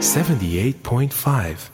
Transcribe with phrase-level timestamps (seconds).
[0.00, 1.70] 78.5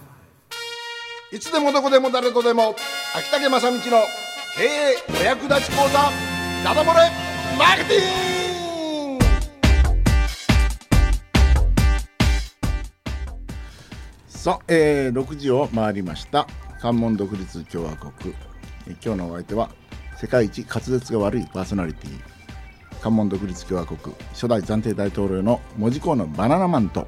[1.33, 2.75] いつでもどこでも誰とでも
[3.14, 3.83] 秋竹正道の
[4.56, 6.11] 経営お役立ち講座
[6.65, 7.09] ダダ漏れ
[7.57, 9.25] マーケティング!
[14.27, 16.48] さあ、えー、6時を回りました。
[16.80, 18.34] 関門独立共和国。
[18.88, 19.70] えー今日のお相手は
[20.16, 22.20] 世界一滑舌が悪いパーソナリティ
[23.00, 23.98] 関門独立共和国
[24.32, 27.07] 初代暫定大統領の門司港のバナナマンと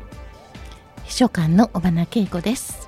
[1.08, 2.86] 秘書官の小花恵子です。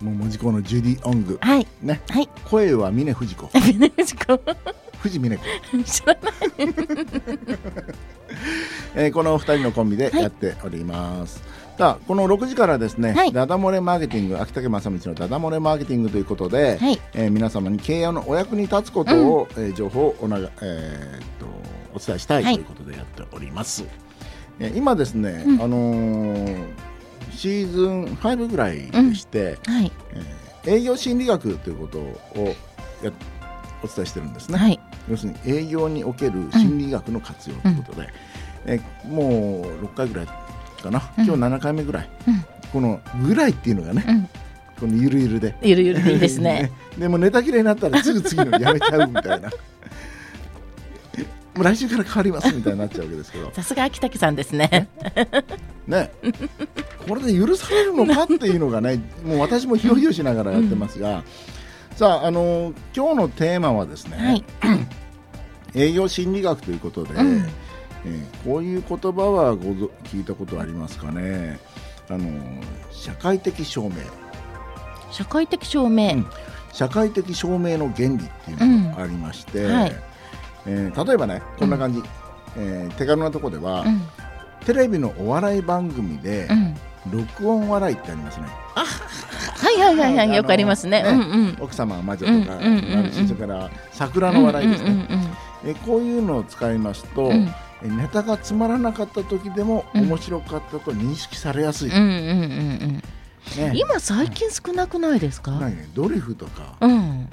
[0.00, 1.38] もう門司港のジュディ・オング。
[1.40, 1.66] はい。
[1.82, 2.00] ね。
[2.08, 2.28] はい。
[2.44, 3.48] 声は峰不二子。
[3.54, 4.40] 峰藤子。
[4.98, 5.44] 藤峰子。
[5.84, 6.24] 知らない。
[8.96, 11.40] えーこの2人のコンビでやっております、
[11.78, 13.32] さあこの6時からですね、はい。
[13.32, 17.00] ダダ漏れマーケティング秋竹正道のダダ漏れマーケティングということで、はい。
[17.14, 21.46] えー皆様に経営のお役に立つことを、えー情報をおなが、えーっと
[21.94, 22.54] お伝えしたいはい。
[22.54, 24.09] ということでやっております、えー
[24.68, 26.90] 今ですね、うんあのー
[27.32, 29.92] シーズン5ぐらいでして、はい。
[30.12, 32.54] えー営業心理学ということを
[33.02, 33.10] や
[33.82, 34.78] お伝えしてるんですね、はい。
[35.08, 38.08] 要するに営業における心理学の活用ということで、
[38.66, 44.28] えもう6回ぐらいかな、うん今日7回目ぐらい、うんこのぐらいっていうのがね、うん。
[44.78, 45.54] このゆるゆるで。
[45.62, 46.70] ゆるゆるでいいですね。
[46.98, 49.50] でもネタ切れになったらすぐ次のやめちゃうみたいな
[51.60, 53.50] もう来週から変わりますみたいになっちゃうわけですけど。
[53.52, 54.88] さすが秋竹さんですね。
[55.86, 56.10] ね。
[57.06, 61.22] これで許されるのかっていうのがねもう私もひよひよしながらやってますが、
[61.96, 64.44] さああの今日のテーマはですね、はい。
[65.76, 67.46] 営業心理学ということで、うん。
[68.06, 71.58] えーこういう言葉はごぞ聞いたことありますかね。
[72.08, 72.40] あの
[72.90, 73.96] 社会的証明。
[75.10, 76.14] 社会的証明。
[76.14, 76.26] うん。
[76.72, 79.74] 社会的証明の原理っていうのがありまして、うん。
[79.74, 80.10] はい
[80.66, 82.02] えー例えばねこんな感じ、
[82.56, 84.02] えー手軽なところでは、うん。
[84.66, 86.76] テレビのお笑い番組でうん。
[87.10, 88.84] 録音笑いってありますねは
[89.72, 90.36] いはいはいはい。
[90.36, 91.02] よくありますね。
[91.06, 91.56] あのうんうん。
[91.60, 95.26] 奥様は魔女とか、うんうんうんうんあるしそれから桜の笑いですね、うんうん
[95.62, 97.50] えこういうのを使いますと、うん
[97.82, 103.02] ネタがつまらなかった時でもうん面白かったと認識されやすい、うんうんうんうん
[103.56, 105.52] ね今最近少なくないですか？
[105.52, 107.26] 何ねドリフとか、うん。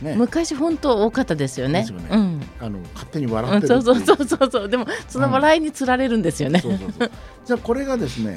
[0.00, 1.80] ね昔本当多かったですよね。
[1.80, 2.29] ですよねうん。
[2.62, 4.68] あの勝手に笑うんってるそうそうそうそうそう。
[4.68, 6.60] でもその笑いにつられるんですよね。
[6.60, 7.10] そうそうそう。
[7.46, 8.36] じゃあこれがですね、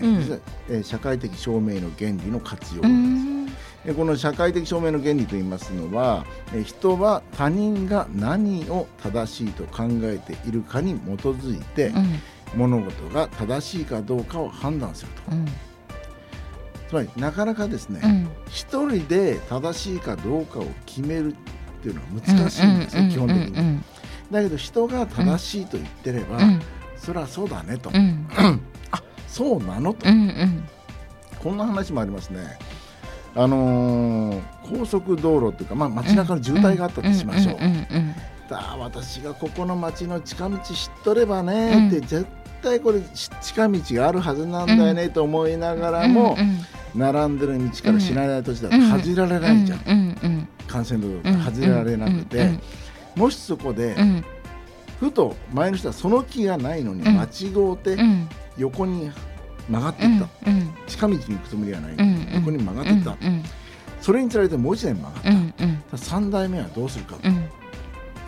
[0.70, 0.84] うん。
[0.84, 3.52] 社会的証明の原理の活用うなんで
[3.92, 12.20] す、この社会的証明の原理といいますのは、えー人は他人が何を正しいと考えているかに基づいて、うん。
[12.56, 15.32] 物事が正しいかどうかを判断すると。
[15.34, 15.46] うん。
[16.88, 18.30] つまりなかなかですね、うん。
[18.48, 21.36] 一人で正しいかどうかを決めるっ
[21.82, 23.84] ていうのは難しいんですよ、基本的に、うん
[24.32, 26.62] だけど人が正しいと言ってれば、うん。
[26.98, 28.28] そりゃそうだねと、うん。
[29.28, 30.64] そうなのと、うんうん。
[31.40, 32.58] こんな話もありますね。
[33.36, 37.58] あのー高速道路っていうか、まあ、街中の渋滞があったとしましょう、
[38.80, 42.26] 私がここの街の近道知っとればねって、うん絶
[42.62, 47.00] 対これし近道があるはずなんだよねと思いながらも、うん。
[47.00, 48.90] 並んでる道から知らない土地だとうん。
[48.90, 52.62] 外れられないじゃん、幹線道路うんが外れられなくて、うん
[53.16, 54.24] もしそこで、うん。
[55.00, 57.18] ふと前の人はその気がないのにうん。
[57.18, 58.30] 間違うてうん。
[58.58, 59.12] 横に
[59.70, 62.28] 曲がってうんいった、うん近道に行くつもりはない、うん。
[62.36, 63.44] 横に曲がっていった、うん。
[64.02, 65.38] それにつられてもう一台曲がった、うん。
[65.38, 65.84] うん。
[65.94, 67.50] 3台目はどうするか、うん。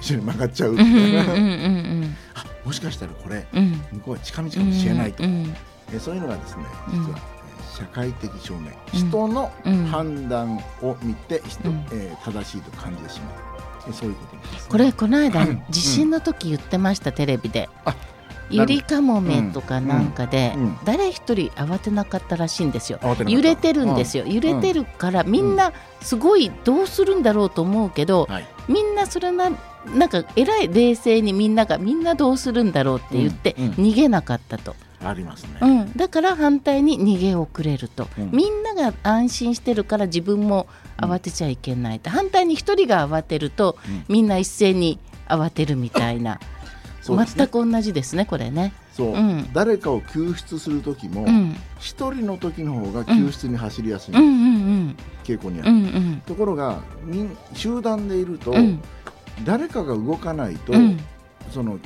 [0.01, 0.79] 一緒に曲がっちゃう、うん。
[0.79, 0.85] うん。
[0.85, 2.15] うん。
[2.35, 3.71] あもしかしたらこれうん。
[3.93, 5.53] 向こうは近道かもしれないと、うん。
[5.93, 6.63] えそういうのがですね
[6.93, 6.99] うん。
[7.05, 7.35] 実は、えー
[7.75, 9.09] 社会的証明、うん。
[9.09, 9.85] 人のうん。
[9.87, 11.85] 判断を見て人、うん。
[11.91, 13.33] えー正しいと感じてしまう。
[13.54, 13.54] え
[13.93, 15.63] そういうことです、ね、これこの間うん。
[15.69, 17.69] 地震の時言ってましたテレビで。
[17.85, 17.95] あ
[18.49, 22.99] ゆりかもめとかなんかで誰一人慌てなかったらしいんですよ。
[23.27, 24.25] 揺れてるんですよ。
[24.27, 28.47] 揺れてるからみんなすごいどうするんだろうと思うけどはい。
[28.67, 29.51] みんなそれな
[29.93, 38.31] なんかえらい冷静にみんながみんなどうするんだろうって言って逃げなかったと、ありますね、うん、だから反対に逃げ遅れると、うん。
[38.31, 44.05] みんなが安心してるから自分も慌てちゃいけないと、反対に一人が慌てると、うん。
[44.07, 46.39] みんな一斉に慌てるみたいな、
[47.07, 47.25] ね。
[47.27, 48.73] 全く同じですねこれね。
[48.93, 49.49] そう、うん。
[49.53, 51.55] 誰かを救出する時もうん。
[51.79, 54.15] 一、人の時の方が救出に走りやすい。
[54.15, 54.23] うん。
[54.23, 54.95] うん。
[55.23, 55.77] 傾向にある、うん。
[55.77, 56.21] うん。
[56.25, 56.79] ところが
[57.53, 58.81] 集団でいると、うん。
[59.43, 60.99] 誰かが動かないと、うん。
[61.51, 61.79] その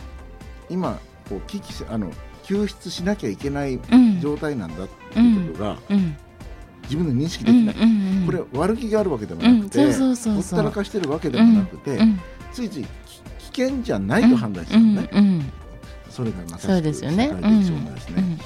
[0.70, 2.12] 今こう危機せあの
[2.50, 4.20] 救出しなきゃいけないうん。
[4.20, 6.18] 状態なんだっていうことが、うん。
[6.84, 8.26] 自分で認識でうんきない、うん。
[8.26, 12.20] これ悪気があるわけでもなくて、ほったらかしてるわけでもなくて、うん
[12.52, 15.46] ついついき危険じゃないと判断しちゃうね、
[16.10, 16.68] それがまさしく。
[16.68, 18.38] 社会的証明ですね、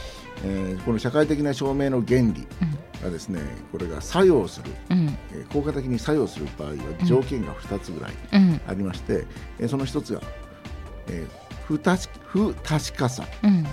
[0.43, 2.45] えーこの社会的な証明の原理
[3.01, 3.39] がですね
[3.71, 5.17] これが作用する、うん。
[5.31, 6.75] えー効果的に作用する場合は
[7.05, 8.61] 条件が2つぐらいうん。
[8.67, 9.25] ありまして、
[9.59, 10.21] えーその1つが、
[11.07, 13.25] えー不確不確かさ。
[13.43, 13.65] うん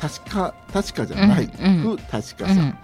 [0.00, 2.78] 確か確かじゃない、うん不確かさ、うん。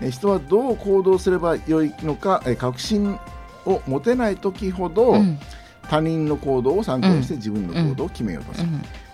[0.00, 3.18] えー人はどう行動すればよいのか、えー確信
[3.64, 5.38] を持てない時ほど、うん。
[5.88, 8.68] 他人の行動を参考にして自分の行動を決めようとする、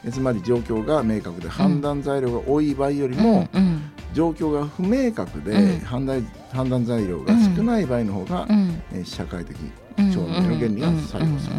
[0.05, 3.83] えーつまり状況が明確で判断材料が多い場合よりも、うん。
[4.15, 5.81] 状況が不明確で、うん。
[5.81, 9.57] 判断判断材料が少ない場合の方が、う社会的
[9.99, 10.13] うん。
[10.13, 11.57] 証明の原理が作用する、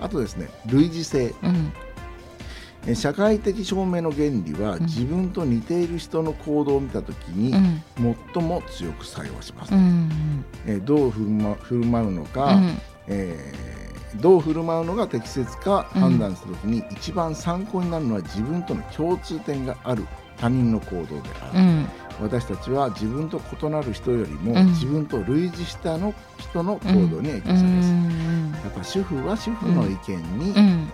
[0.00, 1.34] あとですね類似性
[2.94, 4.82] 社会的証明の原理は、うん。
[4.84, 8.16] 自分と似ている人の行動を見た時に、うん。
[8.32, 12.78] 最も強く作用します、うんえーどう振る,、ま、振る舞うのか、うん。
[13.08, 13.68] えー
[14.22, 20.06] どう振る舞うのが適切か判断するときに、一番参考になるのは自分との共通点がある
[20.38, 21.86] 他人の行動である、うん。
[22.22, 24.66] 私たちは自分と異なる人よりも、うん。
[24.68, 28.50] 自分と類似したの人の行動に影響うされます、ん。
[28.52, 30.88] やっぱ主婦は主婦の意見にうん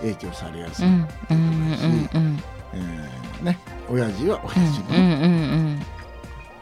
[0.00, 0.92] 影響されやすい、うん。
[0.92, 2.42] うんうん
[2.74, 3.58] えーね、
[3.88, 5.26] 親父は親父のうんう
[5.76, 5.78] ん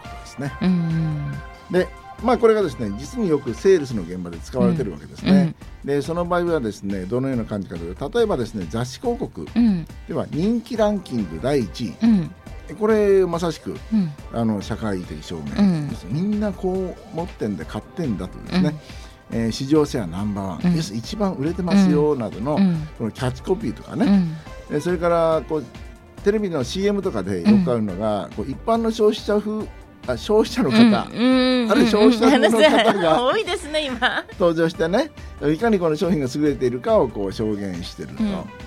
[0.02, 1.32] ことですね、うんうん。
[1.72, 1.88] で
[2.22, 5.54] まあこれがですね実によくセールスの現場で使われてるわけですね、
[5.84, 9.46] でその場合はですねどのような感じかというと例えばですね雑誌広告。
[9.54, 9.86] うん。
[10.08, 11.94] では人気ランキング第1位。
[12.02, 12.76] うん。
[12.78, 14.12] これまさしくうん。
[14.32, 15.88] あの社会的証明、うん。
[15.88, 18.74] ですみんなこう持ってんで買ってんだとですね、
[19.34, 20.78] えー市場シェアナンバーワン、うん。
[20.78, 22.88] 一番売れてますよなどの、うん。
[22.96, 24.06] このキャッチコピーとかね、
[24.70, 24.76] うん。
[24.76, 25.64] えそれからこう
[26.22, 29.68] テレビの CM とかでよくあるのが、こう一般の消費者風
[30.06, 31.70] あ消費者の方、うん。
[31.70, 34.24] あれ消費者の方が多いですね今。
[34.38, 35.10] 登場してね。
[35.52, 38.16] いかにこの商品が優れているかをこう証言してるうん。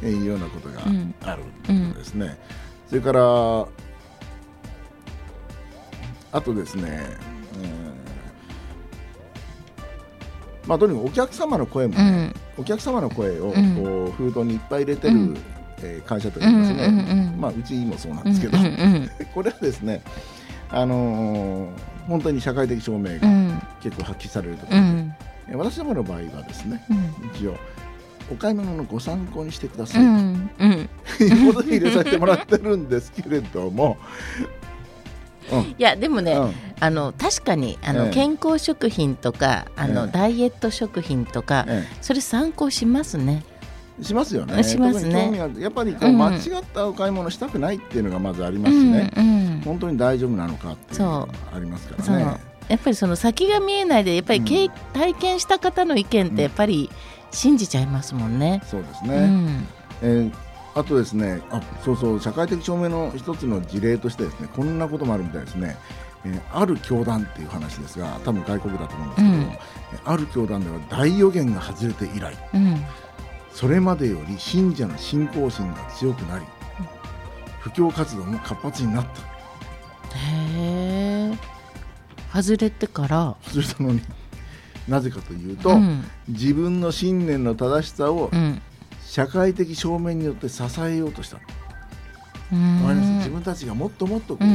[0.02, 1.16] というようなことがうん。
[1.22, 2.38] あるということですね。
[2.90, 3.22] それから
[6.34, 7.08] あとですね、
[7.56, 7.97] うん
[10.68, 12.62] まあとにかくお客様の声もね、うん。
[12.62, 15.38] お客様の声をこう封筒にいっぱい入れてる、うん。
[15.82, 18.58] えー会社とかいますね、まあうちもそうなんですけど、
[19.34, 20.02] これはですね
[20.72, 21.70] あのー
[22.08, 23.62] 本当に社会的証明がうん。
[23.82, 25.14] 結構発揮されるところで、うん。
[25.50, 27.30] え私どもの場合はですねうん。
[27.36, 27.58] 一応
[28.32, 30.04] お買い物のご参考にしてくだうさい
[31.18, 33.98] ということで入れさせてもらってるんですけれども、
[35.52, 38.12] う んいやでもね、うんあの確かにあの、ええ。
[38.12, 40.12] 健康食品とかあの、ええ。
[40.12, 43.44] ダイエット食品とか、えそれ参考しますね。
[44.00, 44.62] えしますよね。
[44.64, 45.52] しますね。
[45.58, 46.18] やっぱりこう、うん。
[46.18, 46.42] 間違っ
[46.74, 49.62] たお買い物したくないっていうのがまずありまうんすしね、うん。
[49.66, 52.38] 本当に大丈夫なのかっていうのがありますからね。
[52.70, 54.72] やっぱりその先が見えないでやっぱり経、うん。
[54.94, 56.90] 体験した方の意見ってやっぱり
[57.32, 58.62] 信じちゃいますもんね。
[58.70, 59.68] そうですね、うん。
[60.02, 65.76] えーあとですねあそうそう社会的証明の一つの事例としてですねこんなこともあるみたいですね、
[66.34, 69.42] えーある教団っていう話ですが多分外国だと思うんですけど、うん。
[69.42, 69.60] えー
[70.06, 72.84] ある教団では大予言が外れて以来うん。
[73.52, 76.46] それまでより信者の信仰心が強くなり
[77.60, 79.12] 布教活動も活発になった。
[80.18, 81.38] へえ
[82.34, 84.02] 外れてから、外れたのに。
[84.88, 86.04] なぜかというと、うん。
[86.30, 88.62] 自分の信念の正しさをうん。
[89.06, 91.40] 社会的証明によって支えようとした。
[92.52, 93.18] の、うん。
[93.18, 94.48] 自分たちがもっともっとこう、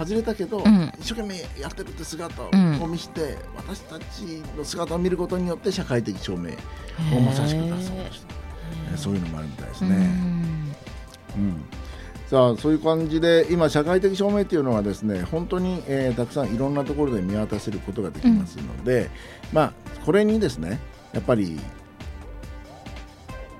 [0.00, 0.92] うん外れたけど、ん。
[1.00, 2.92] 一生懸命やってるって姿をうん。
[2.92, 6.50] 見せて、私たちの姿を見ることによって社会的証明
[7.16, 8.34] をまさしく出そうとした、
[8.94, 9.96] えそういうのもあるみたいですうね。
[9.96, 9.98] ん。
[11.36, 11.64] うん。
[12.28, 19.08] さあそういう感じで今社会的証明っていうのはですね本当に、えーたくさんいろんなところで見渡せることができますので、
[19.52, 19.72] まあ
[20.04, 20.78] これにですね
[21.14, 21.58] やっぱり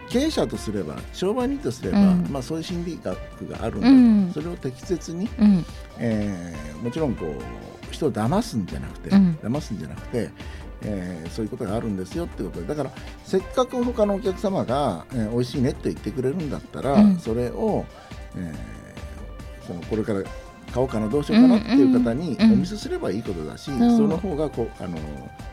[0.09, 2.27] 経営者とすれば商売人とすれば、うん。
[2.31, 3.17] まあ、そういう心理学
[3.49, 4.31] があるんだと、うん。
[4.33, 5.65] それを適切にうん。
[5.99, 9.39] えーもちろんこう人を騙すんじゃなくて、うん。
[9.43, 10.31] 騙すんじゃなくて、
[10.83, 12.67] えーそういうことがあるんですよってことで。
[12.67, 12.91] だから
[13.25, 17.19] せっかく他のお客様が、えー美味しいねって言ってくれるんだったら、うん。
[17.19, 17.85] それを、
[18.37, 20.23] えーそのこれから
[20.73, 23.75] 買おうかなどうしようかなっていう方にうんうんお見せすればいいことだし、う。
[23.75, 24.99] んその方がこうあの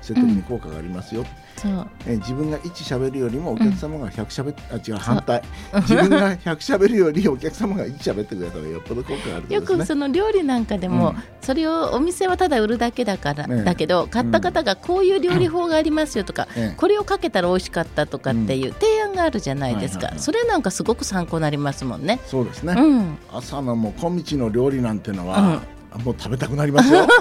[0.02, 1.26] 説得に効果がありますよ、
[1.58, 1.88] そう。
[2.06, 5.42] えー自分が1喋るよりもお客様が100喋っあ違う反対。
[5.74, 5.82] うん。
[5.82, 9.78] 自分が100喋るよりお客様が1喋ってくれたらよっぽど効果があるとよですね。
[9.80, 11.24] くその料理なんかでも、うん。
[11.42, 20.22] それをお店はただ売るだけだから、ねだけど買った方がこういう料理法がありますよとか、ええこれをかけたら美味しかったとかっていう提案があるじゃないですか、はいはいはい。
[20.22, 22.20] それなんかすごく参考になりますもんね。
[22.26, 25.62] そうですね、うん、朝のもう小道の料理なんてのは、
[26.04, 27.08] もう食べたくなりますよ。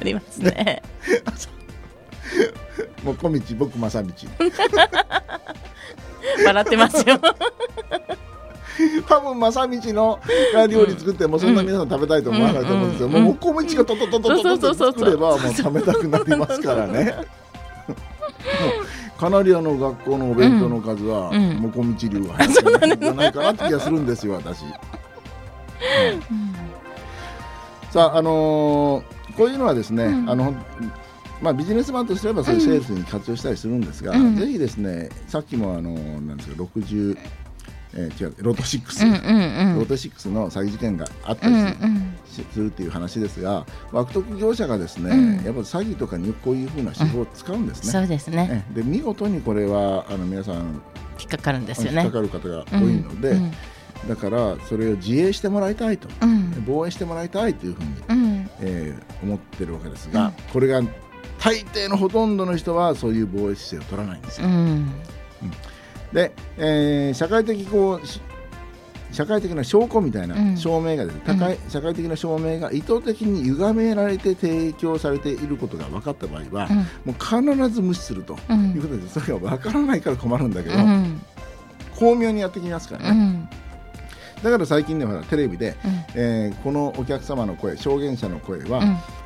[0.00, 0.80] ありますね。
[3.02, 4.12] もう小道僕正道。
[6.44, 7.18] 笑ってますよ。
[9.08, 10.20] 多分正道の
[10.68, 17.16] 料理作ってもそんな皆さん食べたいと思わないと思うんですよ、もうお米ちがトトトトトトと作ればもう食べたくなりますからね。
[19.18, 24.62] カナリアの学校のお弁当の数は、うん、もこみち流は入ってるんじゃないかなって気がするんですよ私。
[26.30, 30.54] うん、さああのー、こういうのはですね、うん、あの
[31.40, 37.16] まあ、ビジネスマンとすればそういうセールスに活用したりするんですが、うん、ぜひですねさっきもあのなんですか60
[37.94, 47.92] えー、違うロト6、うんうんうん、ロト6の詐欺事件があったりするうんうん、するっていう話ですが悪徳業者がですね、うん、やっぱ詐欺とかにこういうふうな手法を使うんですね。
[47.92, 48.64] そうですね。
[48.74, 50.82] で見事にこれはあの皆さん
[51.18, 52.02] 引っかかるんですよね。
[52.02, 53.36] 引っかかる方が多いので、
[54.06, 56.08] だからそれを自衛してもらいたいと、
[56.66, 60.80] 防衛してもらいたいというふうに、うん、えー、思ってるわけですが、これが
[61.38, 64.46] 大抵のほとんどの人はそういう防衛姿勢を取らないんですよ。
[64.46, 64.92] うん。
[66.12, 68.06] で、えー、社会的こう
[69.14, 81.20] 社会的な証拠みたいな証明がですね、うん、高い社会的な証明が意図的に歪められて提供されていることが分かった場合は、うん、もう必ず無視するということで、それが分からないから困るんだけど、うん、
[81.94, 83.48] 巧妙にやってきますからね。
[84.42, 88.78] だから最近ではテレビで、うん、えー、このお客様の声証言者の声は、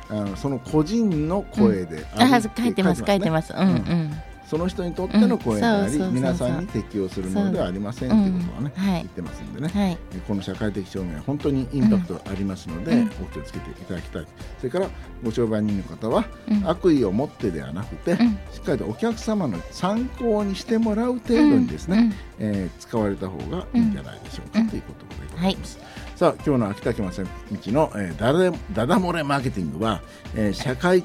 [0.09, 4.13] うん、あのその個人の声で、うん、あ書いてます書いてます、うんうん
[4.53, 14.27] その人にとっての声であり、皆さんに適用するものではありませんということはね、言ってますんでね、はい、この社会的証明は本当にインパクトありますので、お気をつけていただきたい。
[14.59, 14.89] それから
[15.23, 16.25] ご商売人の方は、
[16.65, 18.15] 悪意を持ってではなくて、
[18.51, 25.79] しっかりとお客様の参考にしてもらう程度にですね、えー、使われた方がいいんじゃないでしょうか、ということでございます。
[25.79, 25.87] はい。
[26.15, 27.29] さあ今日の秋田県正道
[27.71, 30.03] の、えー、ダダダダ漏れマーケティングは、
[30.35, 31.03] えー、社会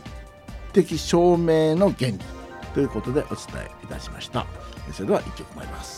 [0.75, 2.19] 的証明の原理
[2.75, 4.46] ということでお伝えいたしました。
[4.92, 5.98] それでは一曲参ります。